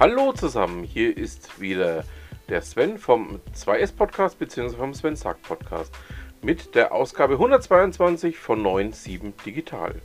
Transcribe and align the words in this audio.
Hallo 0.00 0.32
zusammen, 0.32 0.84
hier 0.84 1.16
ist 1.16 1.60
wieder 1.60 2.04
der 2.48 2.62
Sven 2.62 2.98
vom 2.98 3.40
2S 3.52 3.96
Podcast 3.96 4.38
bzw. 4.38 4.76
vom 4.76 4.94
Sven 4.94 5.16
Sack 5.16 5.42
Podcast 5.42 5.92
mit 6.40 6.76
der 6.76 6.92
Ausgabe 6.92 7.32
122 7.32 8.38
von 8.38 8.62
9.7 8.62 9.32
Digital. 9.44 9.96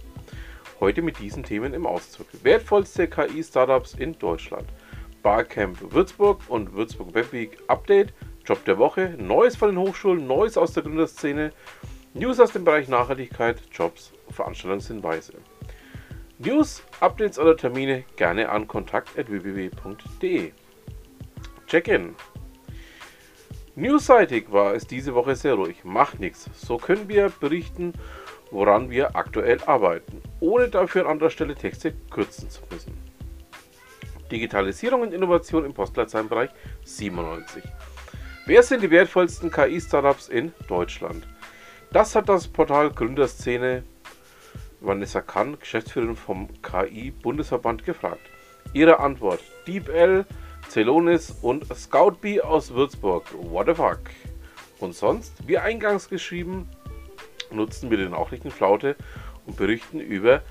Heute 0.80 1.04
mit 1.04 1.20
diesen 1.20 1.44
Themen 1.44 1.76
im 1.76 1.86
Auszug. 1.86 2.26
Wertvollste 2.42 3.08
KI-Startups 3.08 3.94
in 3.94 4.18
Deutschland. 4.18 4.66
Barcamp 5.22 5.94
Würzburg 5.94 6.42
und 6.48 6.74
Würzburg 6.74 7.14
Webweek 7.14 7.60
Update, 7.68 8.14
Job 8.46 8.66
der 8.66 8.80
Woche, 8.80 9.16
Neues 9.20 9.56
von 9.56 9.70
den 9.70 9.78
Hochschulen, 9.78 10.26
Neues 10.26 10.58
aus 10.58 10.74
der 10.74 10.82
Gründerszene, 10.82 11.54
News 12.16 12.40
aus 12.40 12.52
dem 12.52 12.66
Bereich 12.66 12.88
Nachhaltigkeit, 12.88 13.62
Jobs, 13.72 14.12
Veranstaltungshinweise. 14.32 15.34
News, 16.40 16.84
Updates 17.00 17.38
oder 17.38 17.56
Termine 17.56 18.06
gerne 18.16 18.50
an 18.50 18.68
kontakt.www.de. 18.68 20.52
Check-in. 21.68 22.16
Newsseitig 23.76 24.52
war 24.52 24.74
es 24.74 24.88
diese 24.88 25.14
Woche 25.14 25.36
sehr 25.36 25.54
ruhig. 25.54 25.84
Macht 25.84 26.20
nichts. 26.20 26.50
So 26.56 26.78
können 26.78 27.08
wir 27.08 27.32
berichten, 27.40 27.94
woran 28.50 28.90
wir 28.90 29.16
aktuell 29.16 29.60
arbeiten, 29.66 30.22
ohne 30.40 30.70
dafür 30.70 31.06
an 31.06 31.12
anderer 31.12 31.30
Stelle 31.30 31.56
Texte 31.56 31.94
kürzen 32.10 32.50
zu 32.50 32.62
müssen. 32.72 32.98
Digitalisierung 34.32 35.02
und 35.02 35.14
Innovation 35.14 35.66
im 35.66 35.74
Postleitzahlenbereich 35.74 36.50
97. 36.84 37.64
Wer 38.48 38.64
sind 38.64 38.82
die 38.82 38.92
wertvollsten 38.92 39.52
KI-Startups 39.52 40.30
in 40.30 40.52
Deutschland? 40.68 41.28
Das 41.92 42.16
hat 42.16 42.28
das 42.28 42.48
Portal 42.48 42.90
Gründerszene 42.90 43.84
Vanessa 44.84 45.22
Kahn, 45.22 45.58
Geschäftsführerin 45.60 46.16
vom 46.16 46.50
KI-Bundesverband, 46.62 47.86
gefragt. 47.86 48.22
Ihre 48.74 49.00
Antwort: 49.00 49.40
DeepL, 49.66 50.26
Celonis 50.70 51.32
und 51.42 51.66
Scoutbee 51.74 52.42
aus 52.42 52.74
Würzburg. 52.74 53.26
What 53.34 53.68
the 53.68 53.76
fuck? 53.76 54.02
Und 54.80 54.94
sonst, 54.94 55.48
wie 55.48 55.58
eingangs 55.58 56.10
geschrieben, 56.10 56.70
nutzen 57.52 57.90
wir 57.90 57.98
die 57.98 58.10
Nachrichtenflaute 58.10 58.96
und 59.46 59.56
berichten 59.56 60.00
über 60.00 60.42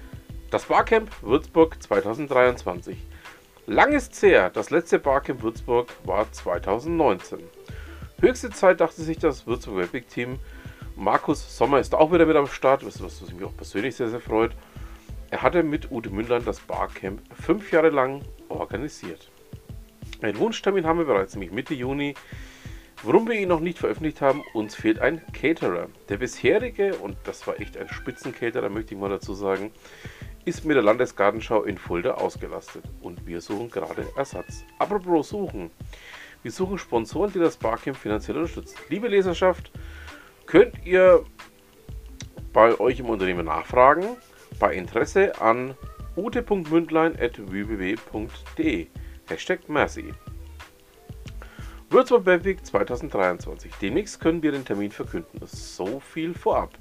das 0.50 0.64
Barcamp 0.64 1.10
Würzburg 1.22 1.83
2023. 1.83 2.97
Lang 3.66 3.92
ist 3.92 4.20
her, 4.22 4.50
das 4.50 4.70
letzte 4.70 4.98
Barcamp 4.98 5.42
Würzburg 5.42 5.88
war 6.05 6.30
2019. 6.30 7.38
Höchste 8.20 8.50
Zeit 8.50 8.80
dachte 8.80 9.03
sich 9.03 9.19
das 9.19 9.47
Würzburg 9.47 9.84
Epic 9.84 10.06
Team, 10.08 10.38
Markus 10.97 11.57
Sommer 11.57 11.79
ist 11.79 11.95
auch 11.95 12.12
wieder 12.12 12.27
mit 12.27 12.37
am 12.37 12.47
Start, 12.47 12.85
was, 12.85 13.03
was 13.03 13.33
mich 13.33 13.45
auch 13.45 13.57
persönlich 13.57 13.97
sehr, 13.97 14.09
sehr 14.09 14.21
freut. 14.21 14.53
Er 15.31 15.43
hatte 15.43 15.62
mit 15.62 15.91
Ute 15.91 16.11
Mündlein 16.11 16.45
das 16.45 16.61
Barcamp 16.61 17.23
fünf 17.34 17.73
Jahre 17.73 17.89
lang 17.89 18.23
organisiert. 18.49 19.31
Einen 20.21 20.39
Wunschtermin 20.39 20.87
haben 20.87 20.99
wir 20.99 21.07
bereits, 21.07 21.34
nämlich 21.34 21.51
Mitte 21.51 21.75
Juni. 21.75 22.15
Warum 23.03 23.27
wir 23.27 23.34
ihn 23.34 23.49
noch 23.49 23.61
nicht 23.61 23.79
veröffentlicht 23.79 24.21
haben, 24.21 24.45
uns 24.55 24.75
fehlt 24.75 25.01
ein 25.01 25.23
Caterer. 25.33 25.89
Der 26.09 26.19
bisherige, 26.19 26.95
und 26.97 27.17
das 27.25 27.47
war 27.47 27.59
echt 27.59 27.77
ein 27.77 27.89
Spitzencaterer, 27.89 28.69
möchte 28.69 28.95
ich 28.95 29.01
mal 29.01 29.11
dazu 29.11 29.34
sagen, 29.34 29.73
ist 30.45 30.65
mit 30.65 30.77
der 30.77 30.84
Landesgartenschau 30.84 31.62
in 31.65 31.79
Fulda 31.79 32.15
ausgelastet. 32.15 32.84
Und 33.01 33.27
wir 33.27 33.41
suchen 33.41 33.71
gerade 33.71 34.06
Ersatz. 34.17 34.65
Apropos 34.79 35.31
suchen. 35.31 35.71
Wir 36.43 36.53
suchen 36.53 36.79
Sponsoren, 36.79 37.33
die 37.33 37.39
das 37.39 37.56
Barcamp 37.56 37.97
finanziell 37.97 38.37
unterstützen. 38.37 38.77
Liebe 38.89 39.09
Leserschaft, 39.09 39.73
könnt 40.53 40.84
ihr 40.84 41.25
bei 42.53 42.78
euch 42.78 43.00
im 43.00 43.08
Unternehmen 43.08 43.47
nachfragen. 43.47 44.05
Bei 44.59 44.75
Interesse 44.75 45.41
an 45.41 45.75
ute.mündlein.www.de. 46.15 48.87
Hashtag 49.31 49.60
Merci. 49.69 50.12
Würzburg 51.88 52.27
Webweek 52.27 52.66
2023. 52.66 53.72
Demnächst 53.81 54.21
können 54.21 54.43
wir 54.43 54.53
den 54.53 54.66
Termin 54.66 54.91
verkünden. 54.91 55.41
So 55.47 56.00
viel 56.00 56.34
vorab. 56.34 56.72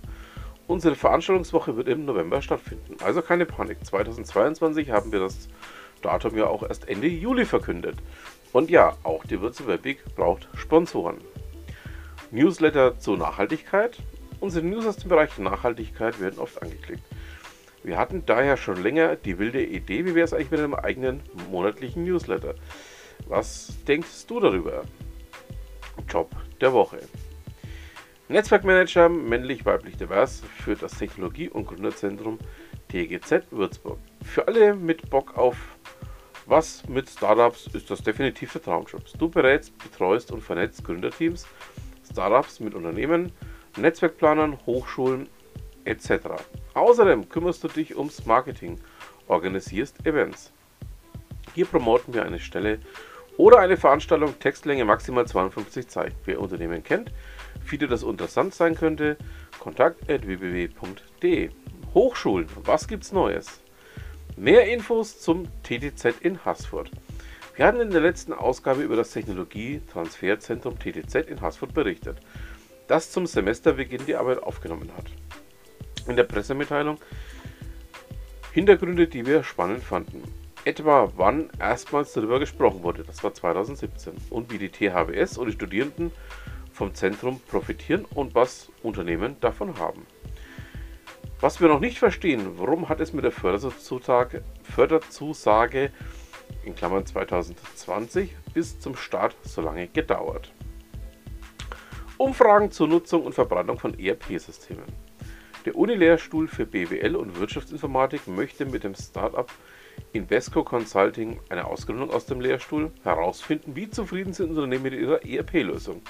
Unsere 0.68 0.96
Veranstaltungswoche 0.96 1.78
wird 1.78 1.88
im 1.88 2.04
November 2.04 2.42
stattfinden. 2.42 2.98
Also 3.02 3.22
keine 3.22 3.46
Panik. 3.46 3.86
2022 3.86 4.92
haben 4.92 5.14
wir 5.14 5.22
das 5.22 5.48
Datum 6.02 6.38
ja 6.38 6.48
auch 6.48 6.64
erst 6.64 6.90
Ende 6.90 7.08
Juli 7.08 7.46
verkündet. 7.46 7.96
Und 8.52 8.70
ja, 8.70 8.98
auch 9.04 9.24
die 9.24 9.40
Würzburg 9.40 9.70
Webweek 9.70 10.04
braucht 10.18 10.50
Sponsoren. 10.56 11.20
Newsletter 12.32 12.98
zur 12.98 13.18
Nachhaltigkeit. 13.18 13.98
Unsere 14.40 14.66
News 14.66 14.86
aus 14.86 14.98
dem 14.98 15.10
Bereich 15.10 15.38
Nachhaltigkeit 15.38 16.20
werden 16.22 16.40
oft 16.40 16.62
angeklickt. 16.62 17.04
Wir 17.84 17.98
hatten 17.98 18.26
daher 18.26 18.58
schon 18.58 18.82
länger 18.82 19.16
die 19.16 19.38
wilde 19.38 19.64
Idee, 19.64 20.06
wie 20.06 20.16
wäre 20.16 20.26
es 20.26 20.34
eigentlich 20.34 20.52
mit 20.52 20.62
einem 20.62 20.76
eigenen 20.76 21.22
monatlichen 21.50 22.06
Newsletter. 22.06 22.56
Was 23.28 23.74
denkst 23.88 24.28
du 24.28 24.40
darüber? 24.40 24.84
Job 26.08 26.32
der 26.62 26.74
Woche. 26.74 27.00
Netzwerkmanager 28.30 29.10
männlich-weiblich 29.10 29.98
divers 29.98 30.42
führt 30.64 30.82
das 30.82 30.98
Technologie- 30.98 31.50
und 31.50 31.68
Gründerzentrum 31.68 32.40
TGZ 32.88 33.52
Würzburg. 33.52 34.00
Für 34.24 34.48
alle 34.48 34.74
mit 34.74 35.10
Bock 35.10 35.38
auf 35.38 35.58
was 36.46 36.88
mit 36.88 37.10
Startups 37.10 37.68
ist 37.74 37.90
das 37.90 38.02
definitiv 38.02 38.54
der 38.54 38.64
Traumjob. 38.64 39.04
Du 39.18 39.30
berätst, 39.30 39.78
betreust 39.78 40.32
und 40.32 40.42
vernetzt 40.42 40.84
Gründerteams 40.84 41.46
Startups 42.12 42.60
mit 42.60 42.76
Unternehmen, 42.76 43.32
Netzwerkplanern, 43.78 44.58
Hochschulen 44.66 45.30
etc. 45.86 46.28
Außerdem 46.74 47.30
kümmerst 47.30 47.64
du 47.64 47.68
dich 47.68 47.98
ums 47.98 48.26
Marketing, 48.26 48.80
organisierst 49.28 50.06
Events. 50.06 50.52
Hier 51.54 51.66
promoten 51.66 52.14
wir 52.14 52.24
eine 52.24 52.40
Stelle 52.40 52.80
oder 53.38 53.60
eine 53.60 53.78
Veranstaltung, 53.78 54.38
Textlänge 54.40 54.86
maximal 54.86 55.26
52 55.26 55.88
Zeichen. 55.88 56.16
Wer 56.26 56.40
Unternehmen 56.40 56.84
kennt, 56.84 57.12
findet 57.64 57.92
das 57.92 58.04
interessant 58.04 58.54
sein 58.54 58.76
könnte, 58.76 59.18
kontakt.www.de. 59.60 61.50
Hochschulen, 61.94 62.48
was 62.64 62.88
gibt's 62.88 63.12
Neues? 63.12 63.62
Mehr 64.38 64.72
Infos 64.72 65.20
zum 65.20 65.48
TTZ 65.64 66.22
in 66.22 66.44
Haßfurt. 66.46 66.92
Wir 67.62 67.68
hatten 67.68 67.80
in 67.80 67.92
der 67.92 68.02
letzten 68.02 68.34
Ausgabe 68.34 68.82
über 68.82 68.96
das 68.96 69.12
Technologietransferzentrum 69.12 70.80
TTZ 70.80 71.28
in 71.28 71.42
Haßfurt 71.42 71.76
berichtet, 71.76 72.18
das 72.88 73.12
zum 73.12 73.28
Semesterbeginn 73.28 74.04
die 74.08 74.16
Arbeit 74.16 74.42
aufgenommen 74.42 74.90
hat. 74.98 75.06
In 76.08 76.16
der 76.16 76.24
Pressemitteilung 76.24 76.98
Hintergründe, 78.52 79.08
die 79.08 79.28
wir 79.28 79.44
spannend 79.44 79.84
fanden. 79.84 80.24
Etwa 80.66 81.14
wann 81.16 81.52
erstmals 81.60 82.14
darüber 82.14 82.40
gesprochen 82.40 82.82
wurde, 82.82 83.04
das 83.04 83.24
war 83.24 83.32
2017, 83.32 84.16
und 84.32 84.52
wie 84.52 84.58
die 84.58 84.70
THWS 84.70 85.38
und 85.38 85.46
die 85.46 85.54
Studierenden 85.54 86.12
vom 86.74 86.96
Zentrum 86.96 87.42
profitieren 87.42 88.06
und 88.06 88.34
was 88.34 88.72
Unternehmen 88.82 89.36
davon 89.40 89.78
haben. 89.78 90.08
Was 91.42 91.62
wir 91.62 91.68
noch 91.68 91.80
nicht 91.80 92.00
verstehen, 92.00 92.58
warum 92.58 92.90
hat 92.90 93.02
es 93.02 93.14
mit 93.14 93.24
der 93.24 93.32
Förderzusage, 93.32 94.44
Förderzusage 94.64 95.92
in 96.64 96.76
Klammern 96.76 97.06
2020 97.06 98.36
bis 98.54 98.80
zum 98.80 98.96
Start 98.96 99.36
so 99.44 99.62
lange 99.62 99.88
gedauert. 99.88 100.52
Umfragen 102.18 102.72
zur 102.72 102.88
Nutzung 102.88 103.24
und 103.24 103.34
Verbreitung 103.34 103.80
von 103.80 103.98
ERP-Systemen. 103.98 104.86
Der 105.66 105.76
Unilehrstuhl 105.76 106.48
für 106.48 106.66
BWL 106.66 107.16
und 107.16 107.40
Wirtschaftsinformatik 107.40 108.28
möchte 108.28 108.66
mit 108.66 108.84
dem 108.84 108.96
Startup 108.96 109.50
Invesco 110.14 110.64
Consulting 110.64 111.40
eine 111.50 111.66
Ausgründung 111.66 112.12
aus 112.12 112.26
dem 112.26 112.42
Lehrstuhl 112.42 112.92
herausfinden, 113.04 113.76
wie 113.76 113.90
zufrieden 113.90 114.34
sind 114.34 114.50
Unternehmen 114.50 114.84
mit 114.84 114.94
ihrer 114.94 115.24
ERP-Lösung. 115.26 116.02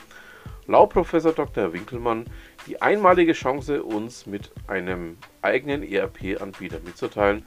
Laut 0.68 0.92
Professor 0.92 1.34
Dr. 1.34 1.74
Winkelmann 1.74 2.26
die 2.68 2.82
einmalige 2.82 3.34
Chance, 3.34 3.84
uns 3.84 4.26
mit 4.26 4.52
einem 4.68 5.18
eigenen 5.42 5.84
ERP-Anbieter 5.84 6.80
mitzuteilen, 6.86 7.46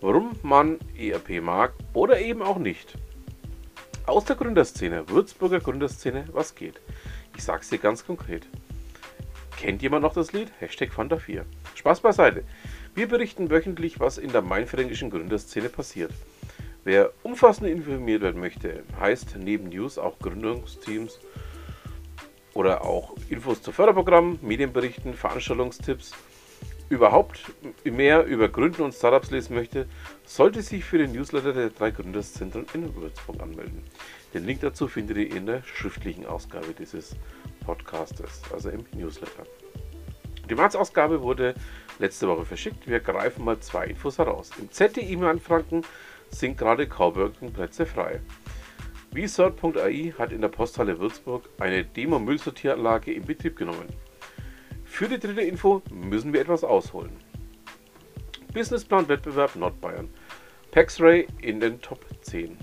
warum 0.00 0.36
man 0.42 0.78
ERP 0.96 1.42
mag 1.42 1.72
oder 1.92 2.20
eben 2.20 2.42
auch 2.42 2.58
nicht. 2.58 2.94
Aus 4.06 4.24
der 4.24 4.36
Gründerszene, 4.36 5.08
Würzburger 5.08 5.60
Gründerszene, 5.60 6.24
was 6.32 6.54
geht? 6.54 6.80
Ich 7.36 7.44
sag's 7.44 7.68
dir 7.68 7.78
ganz 7.78 8.06
konkret. 8.06 8.46
Kennt 9.58 9.82
jemand 9.82 10.02
noch 10.02 10.14
das 10.14 10.32
Lied? 10.32 10.52
Hashtag 10.60 10.90
Fanta4. 10.90 11.42
Spaß 11.74 12.00
beiseite. 12.00 12.44
Wir 12.94 13.08
berichten 13.08 13.50
wöchentlich, 13.50 14.00
was 14.00 14.18
in 14.18 14.32
der 14.32 14.42
mainfränkischen 14.42 15.10
Gründerszene 15.10 15.68
passiert. 15.68 16.12
Wer 16.84 17.12
umfassend 17.22 17.68
informiert 17.68 18.22
werden 18.22 18.40
möchte, 18.40 18.82
heißt 18.98 19.36
neben 19.36 19.68
News 19.68 19.98
auch 19.98 20.18
Gründungsteams 20.20 21.18
oder 22.54 22.84
auch 22.84 23.14
Infos 23.28 23.60
zu 23.60 23.72
Förderprogrammen, 23.72 24.38
Medienberichten, 24.42 25.14
Veranstaltungstipps 25.14 26.14
überhaupt 26.88 27.40
mehr 27.84 28.24
über 28.24 28.48
Gründen 28.48 28.82
und 28.82 28.94
Startups 28.94 29.30
lesen 29.30 29.54
möchte, 29.54 29.86
sollte 30.24 30.62
sich 30.62 30.84
für 30.84 30.98
den 30.98 31.12
Newsletter 31.12 31.52
der 31.52 31.70
drei 31.70 31.90
Gründerzentren 31.90 32.66
in 32.74 32.94
Würzburg 32.94 33.40
anmelden. 33.40 33.82
Den 34.34 34.44
Link 34.44 34.60
dazu 34.60 34.88
findet 34.88 35.16
ihr 35.16 35.34
in 35.34 35.46
der 35.46 35.62
schriftlichen 35.62 36.26
Ausgabe 36.26 36.74
dieses 36.78 37.16
Podcastes, 37.64 38.42
also 38.52 38.70
im 38.70 38.84
Newsletter. 38.92 39.44
Die 40.48 40.54
März-Ausgabe 40.54 41.22
wurde 41.22 41.54
letzte 41.98 42.26
Woche 42.26 42.46
verschickt. 42.46 42.88
Wir 42.88 43.00
greifen 43.00 43.44
mal 43.44 43.60
zwei 43.60 43.86
Infos 43.86 44.18
heraus. 44.18 44.50
Im 44.58 44.70
ZDI 44.70 45.12
in 45.12 45.40
Franken 45.40 45.82
sind 46.30 46.56
gerade 46.56 46.86
Coworking-Plätze 46.86 47.84
frei. 47.84 48.20
VSort.ai 49.14 50.14
hat 50.18 50.32
in 50.32 50.40
der 50.40 50.48
Posthalle 50.48 50.98
Würzburg 50.98 51.48
eine 51.58 51.84
Demo-Müllsortieranlage 51.84 53.12
in 53.12 53.24
Betrieb 53.24 53.56
genommen. 53.56 53.88
Für 54.88 55.06
die 55.06 55.20
dritte 55.20 55.42
Info 55.42 55.80
müssen 55.90 56.32
wir 56.32 56.40
etwas 56.40 56.64
ausholen. 56.64 57.12
Businessplan-Wettbewerb 58.52 59.54
Nordbayern. 59.54 60.08
PaxRay 60.72 61.28
in 61.40 61.60
den 61.60 61.80
Top 61.80 62.04
10. 62.22 62.58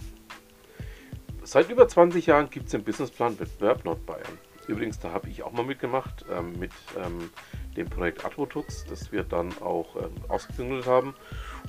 Seit 1.44 1.70
über 1.70 1.88
20 1.88 2.26
Jahren 2.26 2.50
gibt 2.50 2.66
es 2.66 2.72
den 2.72 2.84
Businessplan-Wettbewerb 2.84 3.86
Nordbayern. 3.86 4.38
Übrigens, 4.68 5.00
da 5.00 5.12
habe 5.12 5.30
ich 5.30 5.44
auch 5.44 5.54
mal 5.54 5.64
mitgemacht 5.64 6.26
ähm, 6.30 6.60
mit 6.60 6.72
ähm, 6.98 7.30
dem 7.78 7.88
Projekt 7.88 8.26
Advotux, 8.26 8.84
das 8.86 9.12
wir 9.14 9.24
dann 9.24 9.54
auch 9.62 9.96
ähm, 9.96 10.12
ausgegründet 10.28 10.88
haben 10.88 11.14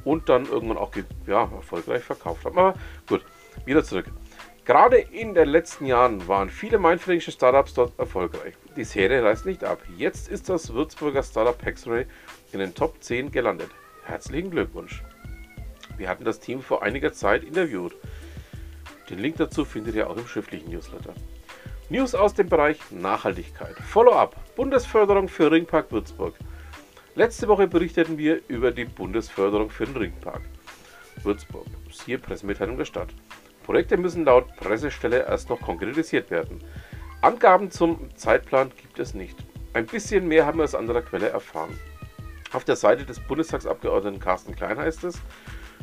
und 0.04 0.28
dann 0.28 0.46
irgendwann 0.46 0.78
auch 0.78 0.90
ja, 1.26 1.42
erfolgreich 1.42 2.02
verkauft 2.02 2.44
haben. 2.44 2.58
Aber 2.58 2.74
gut, 3.06 3.24
wieder 3.64 3.84
zurück. 3.84 4.06
Gerade 4.66 4.98
in 4.98 5.32
den 5.32 5.48
letzten 5.48 5.86
Jahren 5.86 6.26
waren 6.26 6.50
viele 6.50 6.78
mainfränkische 6.78 7.30
Startups 7.30 7.74
dort 7.74 7.96
erfolgreich. 8.00 8.54
Die 8.76 8.82
Serie 8.82 9.22
reißt 9.22 9.46
nicht 9.46 9.62
ab. 9.62 9.80
Jetzt 9.96 10.28
ist 10.28 10.48
das 10.48 10.74
Würzburger 10.74 11.22
Startup 11.22 11.64
Hexray 11.64 12.04
in 12.50 12.58
den 12.58 12.74
Top 12.74 13.00
10 13.00 13.30
gelandet. 13.30 13.70
Herzlichen 14.02 14.50
Glückwunsch. 14.50 15.04
Wir 15.96 16.08
hatten 16.08 16.24
das 16.24 16.40
Team 16.40 16.62
vor 16.62 16.82
einiger 16.82 17.12
Zeit 17.12 17.44
interviewt. 17.44 17.94
Den 19.08 19.20
Link 19.20 19.36
dazu 19.36 19.64
findet 19.64 19.94
ihr 19.94 20.10
auch 20.10 20.16
im 20.16 20.26
schriftlichen 20.26 20.68
Newsletter. 20.68 21.14
News 21.88 22.16
aus 22.16 22.34
dem 22.34 22.48
Bereich 22.48 22.78
Nachhaltigkeit. 22.90 23.76
Follow-up. 23.76 24.34
Bundesförderung 24.56 25.28
für 25.28 25.48
Ringpark 25.48 25.92
Würzburg. 25.92 26.34
Letzte 27.14 27.46
Woche 27.46 27.68
berichteten 27.68 28.18
wir 28.18 28.40
über 28.48 28.72
die 28.72 28.84
Bundesförderung 28.84 29.70
für 29.70 29.86
den 29.86 29.96
Ringpark 29.96 30.42
Würzburg. 31.22 31.66
Siehe 31.92 32.18
Pressemitteilung 32.18 32.76
der 32.76 32.84
Stadt. 32.84 33.10
Projekte 33.66 33.96
müssen 33.96 34.24
laut 34.24 34.54
Pressestelle 34.56 35.26
erst 35.26 35.50
noch 35.50 35.60
konkretisiert 35.60 36.30
werden. 36.30 36.62
Angaben 37.20 37.72
zum 37.72 38.16
Zeitplan 38.16 38.70
gibt 38.80 39.00
es 39.00 39.12
nicht. 39.12 39.36
Ein 39.72 39.86
bisschen 39.86 40.28
mehr 40.28 40.46
haben 40.46 40.58
wir 40.58 40.64
aus 40.64 40.76
anderer 40.76 41.02
Quelle 41.02 41.30
erfahren. 41.30 41.76
Auf 42.52 42.62
der 42.62 42.76
Seite 42.76 43.04
des 43.04 43.18
Bundestagsabgeordneten 43.18 44.20
Carsten 44.20 44.54
Klein 44.54 44.78
heißt 44.78 45.02
es, 45.02 45.20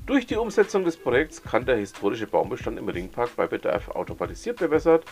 durch 0.06 0.26
die 0.26 0.38
Umsetzung 0.38 0.86
des 0.86 0.96
Projekts 0.96 1.44
kann 1.44 1.66
der 1.66 1.76
historische 1.76 2.26
Baumbestand 2.26 2.80
im 2.80 2.88
Ringpark 2.88 3.36
bei 3.36 3.48
Bedarf 3.48 3.90
automatisiert 3.90 4.60
bewässert 4.60 5.04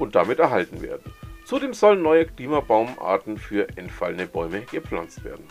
und 0.00 0.16
damit 0.16 0.40
erhalten 0.40 0.82
werden. 0.82 1.12
Zudem 1.44 1.72
sollen 1.72 2.02
neue 2.02 2.26
Klimabaumarten 2.26 3.38
für 3.38 3.68
entfallene 3.76 4.26
Bäume 4.26 4.62
gepflanzt 4.62 5.22
werden. 5.22 5.46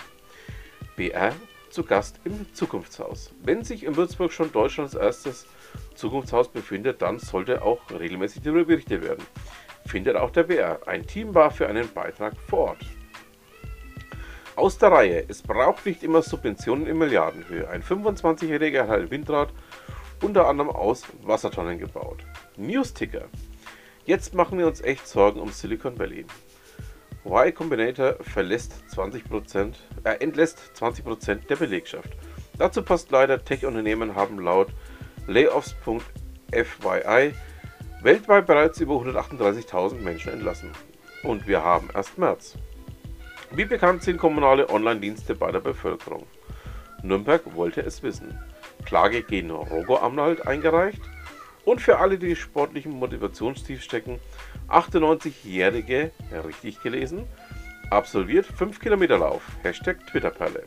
BR 0.98 1.34
zu 1.70 1.84
Gast 1.84 2.20
im 2.26 2.54
Zukunftshaus. 2.54 3.32
Wenn 3.42 3.64
sich 3.64 3.86
in 3.86 3.96
Würzburg 3.96 4.34
schon 4.34 4.52
Deutschlands 4.52 4.96
erstes 4.96 5.48
Zukunftshaus 5.96 6.50
befindet, 6.50 7.02
dann 7.02 7.20
sollte 7.20 7.62
auch 7.62 7.80
regelmäßig 7.92 8.44
darüber 8.44 8.66
berichtet 8.66 9.04
werden. 9.04 9.24
Findet 9.86 10.16
auch 10.16 10.32
der 10.32 10.44
BR. 10.44 10.80
Ein 10.86 11.06
Team 11.06 11.34
war 11.34 11.52
für 11.52 11.68
einen 11.68 11.92
Beitrag 11.94 12.34
vor 12.50 12.60
Ort. 12.70 12.86
Aus 14.56 14.78
der 14.78 14.92
Reihe. 14.92 15.24
Es 15.28 15.42
braucht 15.42 15.86
nicht 15.86 16.04
immer 16.04 16.22
Subventionen 16.22 16.88
in 16.88 16.98
Milliardenhöhe. 16.98 17.70
Ein 17.70 17.84
25-Jähriger 17.84 18.88
hat 18.88 19.00
ein 19.00 19.12
Windrad 19.12 19.54
unter 20.24 20.48
anderem 20.48 20.72
aus 20.72 21.04
Wassertonnen 21.22 21.78
gebaut. 21.78 22.24
News-Ticker. 22.58 23.26
Jetzt 24.06 24.34
machen 24.34 24.58
wir 24.58 24.68
uns 24.68 24.82
echt 24.82 25.08
Sorgen 25.08 25.40
um 25.40 25.52
Silicon 25.52 26.00
Valley. 26.00 26.26
Y 27.24 27.54
Combinator 27.54 28.16
verlässt 28.22 28.74
20%, 28.96 29.74
äh, 30.04 30.16
entlässt 30.24 30.72
20% 30.76 31.48
der 31.48 31.56
Belegschaft. 31.58 32.10
Dazu 32.58 32.82
passt 32.82 33.12
leider, 33.12 33.44
Tech-Unternehmen 33.44 34.16
haben 34.16 34.40
laut 34.40 34.70
Layoffs.fyi 35.28 37.34
weltweit 38.02 38.46
bereits 38.46 38.80
über 38.80 38.96
138.000 38.96 39.96
Menschen 39.96 40.32
entlassen. 40.32 40.72
Und 41.24 41.48
wir 41.48 41.64
haben 41.64 41.90
erst 41.94 42.18
März. 42.18 42.56
Wie 43.52 43.66
bekannt 43.66 44.04
sind 44.04 44.18
kommunale 44.18 44.70
Online-Dienste 44.70 45.36
bei 45.36 45.52
der 45.52 45.60
Bevölkerung? 45.60 46.26
Nürnberg 47.04 47.42
wollte 47.56 47.82
es 47.82 48.02
wissen. 48.04 48.40
Klage 48.86 49.22
gegen 49.22 49.52
Rogo-Anwalt 49.52 50.48
eingereicht. 50.48 51.02
Und 51.66 51.82
für 51.82 52.00
alle, 52.00 52.18
die 52.18 52.38
sportlichen 52.38 52.94
Motivationstief 52.94 53.84
stecken, 53.84 54.20
98-Jährige, 54.70 56.12
richtig 56.46 56.82
gelesen, 56.82 57.28
absolviert 57.90 58.46
5 58.46 58.80
Kilometer 58.80 59.18
Lauf. 59.18 59.42
Hashtag 59.64 60.08
Twitterperle. 60.08 60.64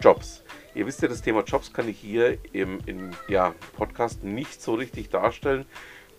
Jobs. 0.00 0.44
Ihr 0.74 0.86
wisst 0.86 1.02
ja, 1.02 1.08
das 1.08 1.22
Thema 1.22 1.42
Jobs 1.42 1.72
kann 1.72 1.88
ich 1.88 1.98
hier 1.98 2.38
im, 2.52 2.78
im 2.86 3.10
ja, 3.28 3.54
Podcast 3.76 4.22
nicht 4.22 4.62
so 4.62 4.74
richtig 4.74 5.08
darstellen. 5.10 5.66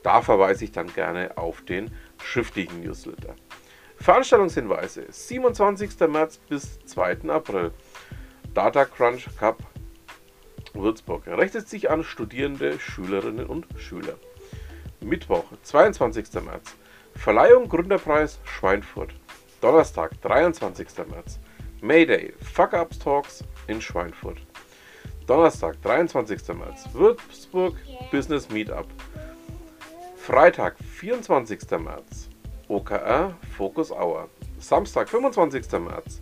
Da 0.03 0.21
verweise 0.21 0.63
ich 0.65 0.71
dann 0.71 0.93
gerne 0.93 1.37
auf 1.37 1.61
den 1.61 1.91
schriftlichen 2.21 2.81
Newsletter. 2.81 3.35
Veranstaltungshinweise: 3.97 5.05
27. 5.09 5.99
März 6.09 6.37
bis 6.37 6.79
2. 6.85 7.29
April. 7.29 7.71
Data 8.53 8.85
Crunch 8.85 9.27
Cup 9.37 9.63
Würzburg. 10.73 11.27
Richtet 11.27 11.67
sich 11.67 11.89
an 11.89 12.03
Studierende, 12.03 12.79
Schülerinnen 12.79 13.45
und 13.45 13.65
Schüler. 13.77 14.15
Mittwoch, 15.01 15.45
22. 15.63 16.33
März. 16.45 16.75
Verleihung 17.15 17.69
Gründerpreis 17.69 18.39
Schweinfurt. 18.43 19.13
Donnerstag, 19.61 20.21
23. 20.21 20.87
März. 21.09 21.39
Mayday, 21.81 22.33
Fuck 22.41 22.73
Ups 22.73 22.99
Talks 22.99 23.43
in 23.69 23.81
Schweinfurt. 23.81 24.39
Donnerstag, 25.27 25.81
23. 25.83 26.55
März. 26.55 26.89
Würzburg 26.93 27.75
Business 28.11 28.49
Meetup. 28.49 28.87
Freitag, 30.17 30.75
24. 30.79 31.59
März. 31.79 32.29
OKR 32.67 33.35
Focus 33.55 33.91
Hour. 33.91 34.27
Samstag, 34.59 35.07
25. 35.07 35.71
März. 35.79 36.21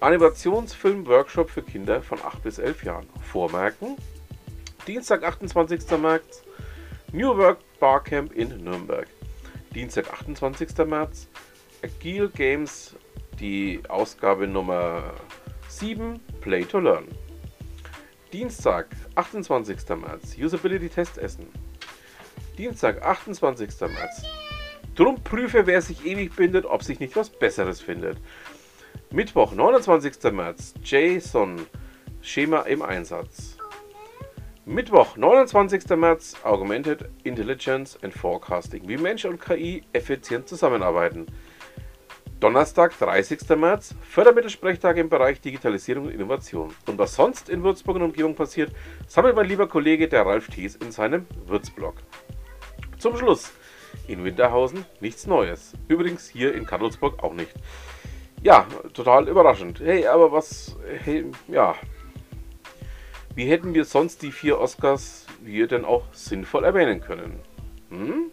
Animationsfilm-Workshop 0.00 1.48
für 1.48 1.62
Kinder 1.62 2.02
von 2.02 2.18
8 2.22 2.42
bis 2.42 2.58
11 2.58 2.84
Jahren. 2.84 3.08
Vormerken. 3.22 3.96
Dienstag, 4.86 5.22
28. 5.22 5.98
März. 5.98 6.42
New 7.12 7.36
Work 7.36 7.58
Barcamp 7.80 8.32
in 8.32 8.62
Nürnberg. 8.62 9.08
Dienstag, 9.74 10.12
28. 10.12 10.86
März. 10.86 11.28
Agile 11.82 12.28
Games, 12.28 12.94
die 13.40 13.80
Ausgabe 13.88 14.46
Nummer 14.46 15.14
7, 15.78 16.20
Play 16.40 16.64
to 16.64 16.78
Learn. 16.78 17.08
Dienstag, 18.32 18.86
28. 19.16 19.88
März. 19.96 20.36
Usability 20.38 20.88
Test 20.88 21.18
Essen. 21.18 21.48
Dienstag, 22.56 23.02
28. 23.02 23.80
März. 23.80 24.22
Drum 24.94 25.20
prüfe, 25.24 25.66
wer 25.66 25.82
sich 25.82 26.06
ewig 26.06 26.36
bindet, 26.36 26.64
ob 26.64 26.84
sich 26.84 27.00
nicht 27.00 27.16
was 27.16 27.28
Besseres 27.28 27.80
findet. 27.80 28.18
Mittwoch, 29.10 29.52
29. 29.52 30.32
März. 30.32 30.74
JSON. 30.84 31.66
Schema 32.22 32.60
im 32.60 32.80
Einsatz. 32.80 33.56
Mittwoch, 34.64 35.16
29. 35.16 35.88
März. 35.96 36.36
Augmented 36.44 37.10
Intelligence 37.24 37.98
and 38.00 38.14
Forecasting. 38.14 38.86
Wie 38.86 38.96
Mensch 38.96 39.24
und 39.24 39.40
KI 39.40 39.82
effizient 39.92 40.48
zusammenarbeiten. 40.48 41.26
Donnerstag, 42.40 42.98
30. 42.98 43.48
März. 43.56 43.94
Fördermittelsprechtag 44.02 44.96
im 44.96 45.08
Bereich 45.08 45.40
Digitalisierung 45.40 46.06
und 46.06 46.12
Innovation. 46.12 46.74
Und 46.86 46.98
was 46.98 47.14
sonst 47.14 47.48
in 47.48 47.62
Würzburg 47.62 47.96
und 47.96 48.02
Umgebung 48.02 48.34
passiert, 48.34 48.72
sammelt 49.06 49.36
mein 49.36 49.46
lieber 49.46 49.68
Kollege, 49.68 50.08
der 50.08 50.26
Ralf 50.26 50.48
Thies, 50.48 50.76
in 50.76 50.92
seinem 50.92 51.26
Würzblog. 51.46 51.94
Zum 52.98 53.16
Schluss 53.16 53.52
in 54.08 54.24
Winterhausen 54.24 54.84
nichts 55.00 55.26
Neues. 55.26 55.72
Übrigens 55.88 56.28
hier 56.28 56.54
in 56.54 56.66
Kadelsburg 56.66 57.22
auch 57.22 57.32
nicht. 57.32 57.52
Ja, 58.42 58.66
total 58.92 59.28
überraschend. 59.28 59.80
Hey, 59.80 60.06
aber 60.06 60.32
was, 60.32 60.76
hey, 61.04 61.24
ja. 61.48 61.74
Wie 63.34 63.46
hätten 63.46 63.74
wir 63.74 63.84
sonst 63.84 64.22
die 64.22 64.32
vier 64.32 64.60
Oscars 64.60 65.26
wir 65.42 65.66
denn 65.66 65.84
auch 65.84 66.04
sinnvoll 66.12 66.64
erwähnen 66.64 67.00
können? 67.00 67.40
Hm? 67.90 68.30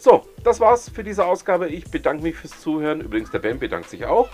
So, 0.00 0.22
das 0.42 0.60
war's 0.60 0.88
für 0.88 1.04
diese 1.04 1.26
Ausgabe. 1.26 1.68
Ich 1.68 1.90
bedanke 1.90 2.22
mich 2.22 2.34
fürs 2.34 2.58
Zuhören. 2.58 3.02
Übrigens, 3.02 3.32
der 3.32 3.38
Ben 3.40 3.58
bedankt 3.58 3.90
sich 3.90 4.06
auch. 4.06 4.30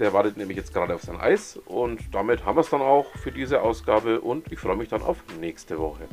Der 0.00 0.12
wartet 0.12 0.36
nämlich 0.36 0.56
jetzt 0.56 0.74
gerade 0.74 0.96
auf 0.96 1.02
sein 1.02 1.20
Eis. 1.20 1.60
Und 1.66 2.12
damit 2.12 2.44
haben 2.44 2.56
wir 2.56 2.62
es 2.62 2.70
dann 2.70 2.80
auch 2.80 3.06
für 3.22 3.30
diese 3.30 3.62
Ausgabe. 3.62 4.20
Und 4.20 4.50
ich 4.50 4.58
freue 4.58 4.74
mich 4.74 4.88
dann 4.88 5.02
auf 5.02 5.18
nächste 5.38 5.78
Woche. 5.78 6.08